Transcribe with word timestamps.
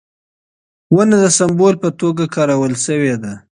ونه 0.95 1.15
د 1.23 1.25
سمبول 1.37 1.75
په 1.83 1.89
توګه 1.99 2.23
کارول 2.35 2.73
شوې 2.85 3.13
ده. 3.23 3.33